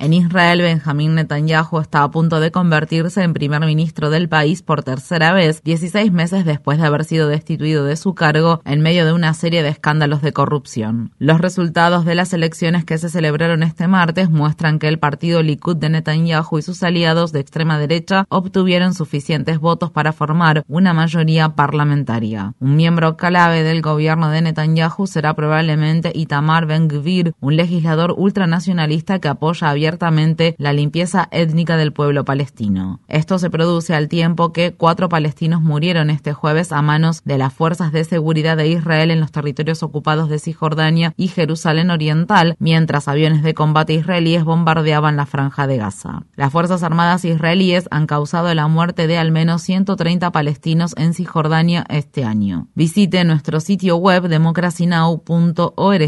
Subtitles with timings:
[0.00, 4.82] En Israel, Benjamín Netanyahu está a punto de convertirse en primer ministro del país por
[4.82, 9.12] tercera vez, 16 meses después de haber sido destituido de su cargo en medio de
[9.12, 11.12] una serie de escándalos de corrupción.
[11.18, 15.76] Los resultados de las elecciones que se celebraron este martes muestran que el partido Likud
[15.76, 21.50] de Netanyahu y sus aliados de extrema derecha obtuvieron suficientes votos para formar una mayoría
[21.50, 22.54] parlamentaria.
[22.60, 29.28] Un miembro clave del gobierno de Netanyahu será probablemente Itamar Ben-Gvir, un legislador ultranacionalista que
[29.28, 33.00] apoya abiertamente la limpieza étnica del pueblo palestino.
[33.06, 37.52] Esto se produce al tiempo que cuatro palestinos murieron este jueves a manos de las
[37.52, 43.08] fuerzas de seguridad de Israel en los territorios ocupados de Cisjordania y Jerusalén Oriental, mientras
[43.08, 46.22] aviones de combate israelíes bombardeaban la franja de Gaza.
[46.34, 51.84] Las Fuerzas Armadas israelíes han causado la muerte de al menos 130 palestinos en Cisjordania
[51.90, 52.68] este año.
[52.74, 56.02] Visite nuestro sitio web democracynow.org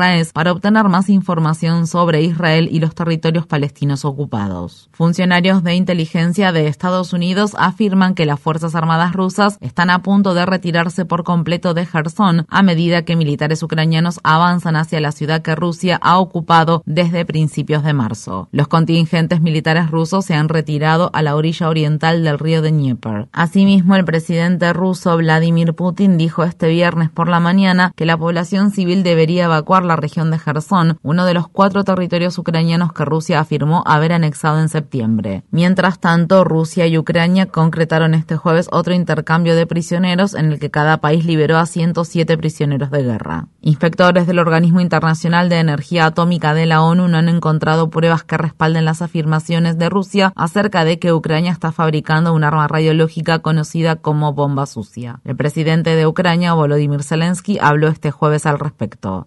[0.00, 4.88] es para obtener más información sobre Israel y los territorios territorios palestinos ocupados.
[4.92, 10.32] Funcionarios de inteligencia de Estados Unidos afirman que las Fuerzas Armadas rusas están a punto
[10.32, 15.42] de retirarse por completo de Gerson a medida que militares ucranianos avanzan hacia la ciudad
[15.42, 18.48] que Rusia ha ocupado desde principios de marzo.
[18.52, 23.28] Los contingentes militares rusos se han retirado a la orilla oriental del río de Dnieper.
[23.32, 28.70] Asimismo, el presidente ruso Vladimir Putin dijo este viernes por la mañana que la población
[28.70, 33.82] civil debería evacuar la región de Gerson, uno de los cuatro territorios ucranianos Rusia afirmó
[33.86, 35.42] haber anexado en septiembre.
[35.50, 40.70] Mientras tanto, Rusia y Ucrania concretaron este jueves otro intercambio de prisioneros en el que
[40.70, 43.48] cada país liberó a 107 prisioneros de guerra.
[43.62, 48.36] Inspectores del Organismo Internacional de Energía Atómica de la ONU no han encontrado pruebas que
[48.38, 53.96] respalden las afirmaciones de Rusia acerca de que Ucrania está fabricando un arma radiológica conocida
[53.96, 55.20] como bomba sucia.
[55.24, 59.26] El presidente de Ucrania, Volodymyr Zelensky, habló este jueves al respecto.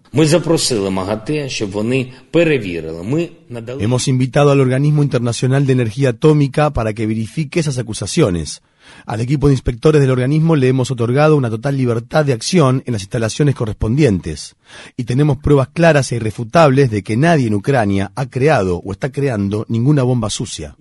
[3.78, 8.62] Hemos invitado al Organismo Internacional de Energía Atómica para que verifique esas acusaciones.
[9.06, 12.92] Al equipo de inspectores del organismo le hemos otorgado una total libertad de acción en
[12.92, 14.56] las instalaciones correspondientes.
[14.96, 19.10] Y tenemos pruebas claras e irrefutables de que nadie en Ucrania ha creado o está
[19.10, 20.76] creando ninguna bomba sucia.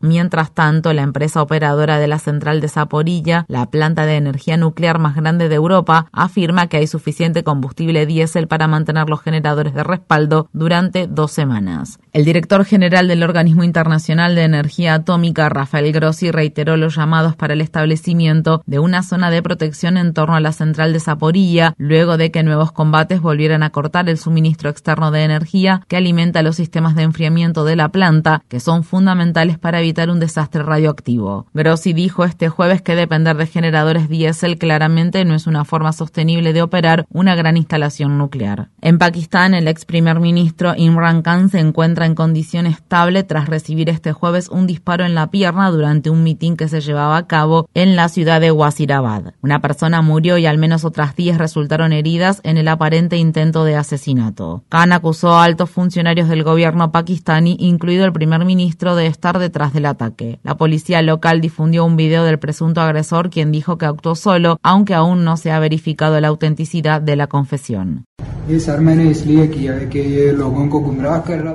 [0.00, 5.00] Mientras tanto, la empresa operadora de la central de Zaporilla, la planta de energía nuclear
[5.00, 9.82] más grande de Europa, afirma que hay suficiente combustible diésel para mantener los generadores de
[9.82, 11.98] respaldo durante dos semanas.
[12.12, 17.54] El director general del Organismo Internacional de Energía Atómica, Rafael Grossi, reiteró los llamados para
[17.54, 22.16] el establecimiento de una zona de protección en torno a la central de Zaporilla, luego
[22.16, 26.54] de que nuevos combates volvieran a cortar el suministro externo de energía que alimenta los
[26.54, 31.46] sistemas de enfriamiento de la planta, que son fundamentales para evitar un desastre radioactivo.
[31.54, 36.52] Grossi dijo este jueves que depender de generadores diésel claramente no es una forma sostenible
[36.52, 38.68] de operar una gran instalación nuclear.
[38.82, 43.88] En Pakistán, el ex primer ministro Imran Khan se encuentra en condición estable tras recibir
[43.88, 47.66] este jueves un disparo en la pierna durante un mitin que se llevaba a cabo
[47.72, 49.32] en la ciudad de Wazirabad.
[49.40, 53.76] Una persona murió y al menos otras 10 resultaron heridas en el aparente intento de
[53.76, 54.64] asesinato.
[54.68, 59.72] Khan acusó a altos funcionarios del gobierno pakistaní, incluido el primer ministro, de estar detrás
[59.72, 60.38] de el ataque.
[60.42, 64.94] La policía local difundió un video del presunto agresor quien dijo que actuó solo, aunque
[64.94, 68.04] aún no se ha verificado la autenticidad de la confesión.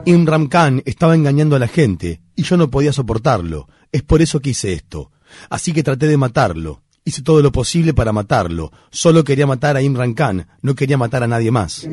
[0.06, 3.68] Imran Khan estaba engañando a la gente y yo no podía soportarlo.
[3.92, 5.12] Es por eso que hice esto.
[5.50, 6.83] Así que traté de matarlo.
[7.06, 8.72] Hice todo lo posible para matarlo.
[8.90, 11.86] Solo quería matar a Imran Khan, no quería matar a nadie más.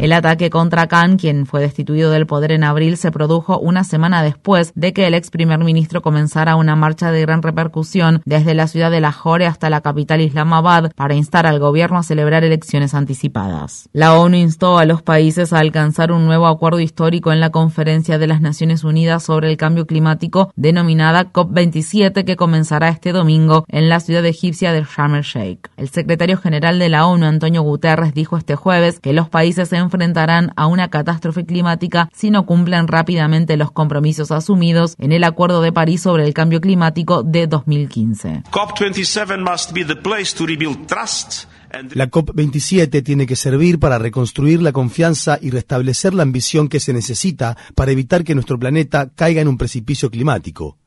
[0.00, 4.24] El ataque contra Khan, quien fue destituido del poder en abril, se produjo una semana
[4.24, 8.66] después de que el ex primer ministro comenzara una marcha de gran repercusión desde la
[8.66, 13.88] ciudad de Lahore hasta la capital Islamabad para instar al gobierno a celebrar elecciones anticipadas.
[13.92, 18.18] La ONU instó a los países a alcanzar un nuevo acuerdo histórico en la Conferencia
[18.18, 23.64] de las Naciones Unidas sobre el Cambio Climático denominada la COP27 que comenzará este domingo
[23.68, 25.68] en la ciudad egipcia de Sharm el Sheikh.
[25.76, 29.76] El secretario general de la ONU, Antonio Guterres, dijo este jueves que los países se
[29.76, 35.60] enfrentarán a una catástrofe climática si no cumplen rápidamente los compromisos asumidos en el Acuerdo
[35.60, 38.44] de París sobre el cambio climático de 2015.
[38.50, 41.46] COP27 must be the place to rebuild trust
[41.92, 46.92] la COP27 tiene que servir para reconstruir la confianza y restablecer la ambición que se
[46.92, 50.78] necesita para evitar que nuestro planeta caiga en un precipicio climático.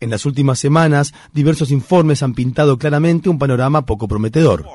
[0.00, 4.66] En las últimas semanas, diversos informes han pintado claramente un panorama poco prometedor.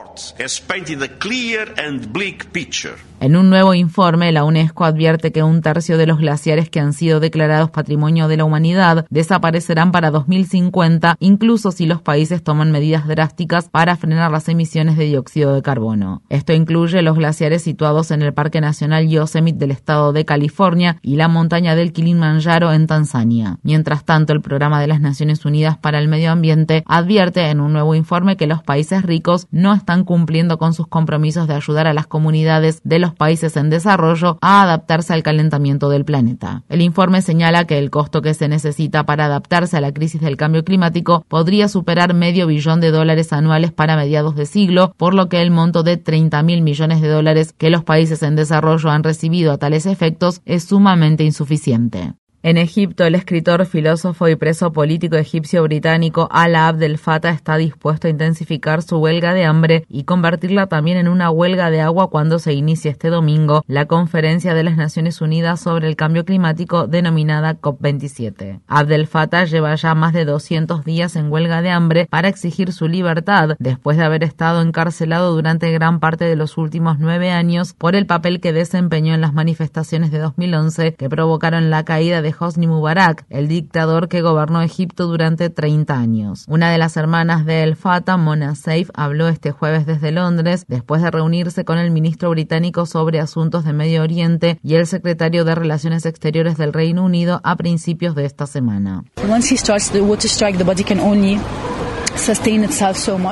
[3.21, 6.93] En un nuevo informe, la UNESCO advierte que un tercio de los glaciares que han
[6.93, 13.07] sido declarados Patrimonio de la Humanidad desaparecerán para 2050, incluso si los países toman medidas
[13.07, 16.23] drásticas para frenar las emisiones de dióxido de carbono.
[16.29, 21.15] Esto incluye los glaciares situados en el Parque Nacional Yosemite del estado de California y
[21.15, 23.59] la montaña del Kilimanjaro en Tanzania.
[23.63, 27.73] Mientras tanto, el programa de las Naciones Unidas para el Medio Ambiente advierte en un
[27.73, 31.93] nuevo informe que los países ricos no están cumpliendo con sus compromisos de ayudar a
[31.93, 36.63] las comunidades de los países en desarrollo a adaptarse al calentamiento del planeta.
[36.69, 40.37] El informe señala que el costo que se necesita para adaptarse a la crisis del
[40.37, 45.29] cambio climático podría superar medio billón de dólares anuales para mediados de siglo, por lo
[45.29, 49.03] que el monto de 30 mil millones de dólares que los países en desarrollo han
[49.03, 52.13] recibido a tales efectos es sumamente insuficiente.
[52.47, 58.05] En Egipto, el escritor, filósofo y preso político egipcio británico Ala Abdel Fattah está dispuesto
[58.05, 62.37] a intensificar su huelga de hambre y convertirla también en una huelga de agua cuando
[62.37, 67.59] se inicie este domingo la conferencia de las Naciones Unidas sobre el cambio climático denominada
[67.59, 68.59] COP27.
[68.67, 72.87] Abdel Fattah lleva ya más de 200 días en huelga de hambre para exigir su
[72.87, 77.95] libertad después de haber estado encarcelado durante gran parte de los últimos nueve años por
[77.95, 82.67] el papel que desempeñó en las manifestaciones de 2011 que provocaron la caída de Hosni
[82.67, 86.45] Mubarak, el dictador que gobernó Egipto durante 30 años.
[86.47, 91.01] Una de las hermanas de El Fatah, Mona Saif, habló este jueves desde Londres después
[91.01, 95.55] de reunirse con el ministro británico sobre asuntos de Medio Oriente y el secretario de
[95.55, 99.03] Relaciones Exteriores del Reino Unido a principios de esta semana.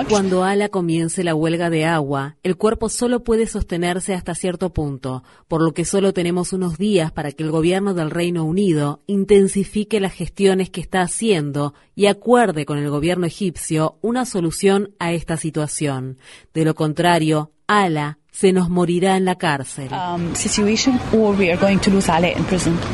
[0.10, 5.24] Cuando Ala comience la huelga de agua, el cuerpo solo puede sostenerse hasta cierto punto,
[5.48, 10.00] por lo que solo tenemos unos días para que el gobierno del Reino Unido intensifique
[10.00, 15.38] las gestiones que está haciendo y acuerde con el gobierno egipcio una solución a esta
[15.38, 16.18] situación.
[16.54, 19.90] De lo contrario, Ala se nos morirá en la cárcel.
[19.94, 20.34] Um,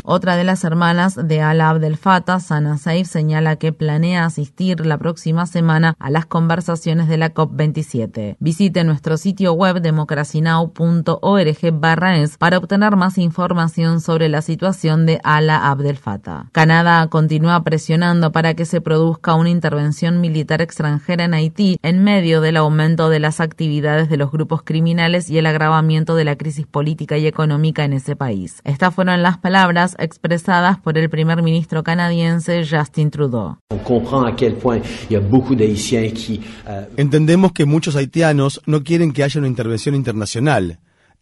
[0.04, 4.98] Otra de las hermanas de Ala Abdel Fattah, Sana Saif, señala que planea asistir la
[4.98, 8.36] próxima semana a las conversaciones de la COP27.
[8.38, 11.64] Visite nuestro sitio web democracynow.org
[12.20, 16.50] es para obtener más información sobre la situación de Ala Abdel Fattah.
[16.52, 22.42] Canadá continúa presionando para que se produzca una intervención militar extranjera en Haití en medio
[22.42, 26.66] del aumento de las actividades de los grupos criminales y el agravamiento de la crisis
[26.66, 28.60] política y económica en ese país.
[28.64, 33.58] Estas fueron las palabras expresadas por el primer ministro canadiense Justin Trudeau.
[36.96, 40.78] Entendemos que muchos haitianos no quieren que haya una intervención internacional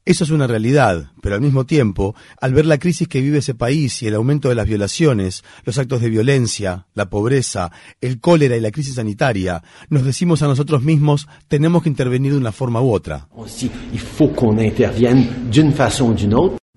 [0.08, 3.54] eso es una realidad, pero al mismo tiempo, al ver la crisis que vive ese
[3.54, 7.70] país y el aumento de las violaciones, los actos de violencia, la pobreza,
[8.00, 12.38] el cólera y la crisis sanitaria, nos decimos a nosotros mismos, tenemos que intervenir de
[12.38, 13.28] una forma u otra.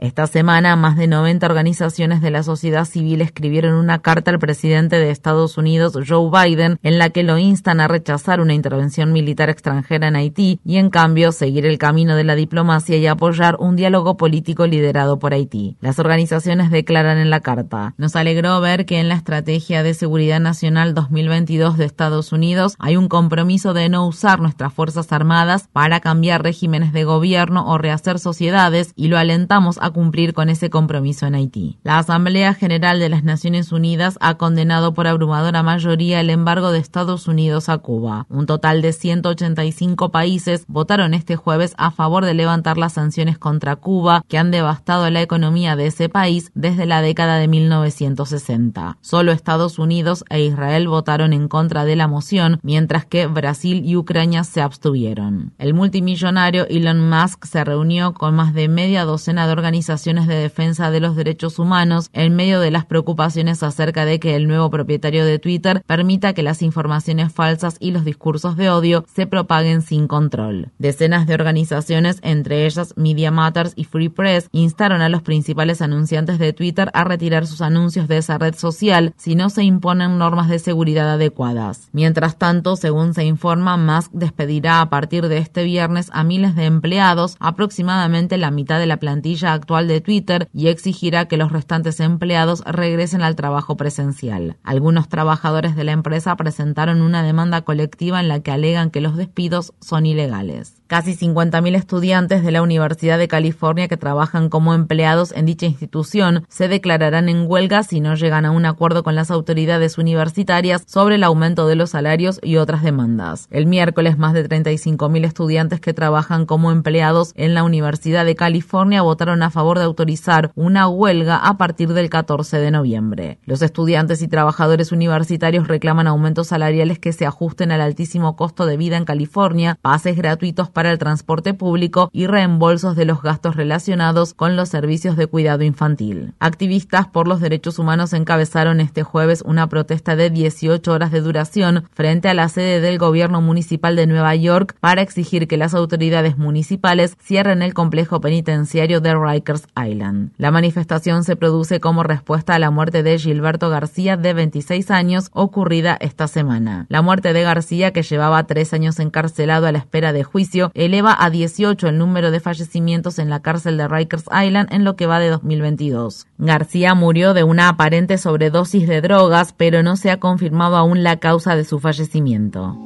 [0.02, 4.96] Esta semana, más de 90 organizaciones de la sociedad civil escribieron una carta al presidente
[4.96, 9.52] de Estados Unidos, Joe Biden, en la que lo instan a rechazar una intervención militar
[9.52, 13.76] extranjera en Haití y, en cambio, seguir el camino de la diplomacia y apoyar un
[13.76, 15.78] diálogo político liderado por Haití.
[15.82, 20.40] Las organizaciones declaran en la carta, nos alegró ver que en la Estrategia de Seguridad
[20.40, 26.00] Nacional 2022 de Estados Unidos hay un compromiso de no usar nuestras Fuerzas Armadas para
[26.00, 31.26] cambiar regímenes de gobierno o rehacer sociedades y lo alentamos a cumplir con ese compromiso
[31.26, 31.78] en Haití.
[31.84, 36.80] La Asamblea General de las Naciones Unidas ha condenado por abrumadora mayoría el embargo de
[36.80, 38.26] Estados Unidos a Cuba.
[38.30, 43.76] Un total de 185 países votaron este jueves a favor de levantar las sanciones contra
[43.76, 48.98] Cuba que han devastado la economía de ese país desde la década de 1960.
[49.02, 53.96] Solo Estados Unidos e Israel votaron en contra de la moción, mientras que Brasil y
[53.96, 55.54] Ucrania se abstuvieron.
[55.58, 60.36] El multimillonario Elon Musk se reunió con más de media docena de organizaciones organizaciones de
[60.36, 64.70] defensa de los derechos humanos en medio de las preocupaciones acerca de que el nuevo
[64.70, 69.82] propietario de Twitter permita que las informaciones falsas y los discursos de odio se propaguen
[69.82, 70.70] sin control.
[70.78, 76.38] Decenas de organizaciones, entre ellas Media Matters y Free Press, instaron a los principales anunciantes
[76.38, 80.48] de Twitter a retirar sus anuncios de esa red social si no se imponen normas
[80.48, 81.90] de seguridad adecuadas.
[81.92, 86.66] Mientras tanto, según se informa, Musk despedirá a partir de este viernes a miles de
[86.66, 92.00] empleados, aproximadamente la mitad de la plantilla actual de Twitter, y exigirá que los restantes
[92.00, 94.58] empleados regresen al trabajo presencial.
[94.64, 99.16] Algunos trabajadores de la empresa presentaron una demanda colectiva en la que alegan que los
[99.16, 100.82] despidos son ilegales.
[100.88, 106.44] Casi 50.000 estudiantes de la Universidad de California que trabajan como empleados en dicha institución
[106.50, 111.16] se declararán en huelga si no llegan a un acuerdo con las autoridades universitarias sobre
[111.16, 113.48] el aumento de los salarios y otras demandas.
[113.52, 119.02] El miércoles, más de 35.000 estudiantes que trabajan como empleados en la Universidad de California
[119.02, 123.40] votaron a favor de autorizar una huelga a partir del 14 de noviembre.
[123.46, 128.78] Los estudiantes y trabajadores universitarios reclaman aumentos salariales que se ajusten al altísimo costo de
[128.78, 134.34] vida en California, pases gratuitos para el transporte público y reembolsos de los gastos relacionados
[134.34, 136.34] con los servicios de cuidado infantil.
[136.40, 141.86] Activistas por los derechos humanos encabezaron este jueves una protesta de 18 horas de duración
[141.94, 146.38] frente a la sede del gobierno municipal de Nueva York para exigir que las autoridades
[146.38, 149.41] municipales cierren el complejo penitenciario de Rikers
[149.76, 150.32] Island.
[150.38, 155.30] La manifestación se produce como respuesta a la muerte de Gilberto García de 26 años
[155.34, 156.86] ocurrida esta semana.
[156.90, 161.16] La muerte de García, que llevaba tres años encarcelado a la espera de juicio, eleva
[161.20, 165.08] a 18 el número de fallecimientos en la cárcel de Rikers Island en lo que
[165.08, 166.28] va de 2022.
[166.38, 171.18] García murió de una aparente sobredosis de drogas, pero no se ha confirmado aún la
[171.18, 172.78] causa de su fallecimiento.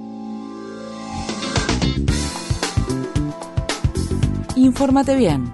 [4.56, 5.54] Infórmate bien.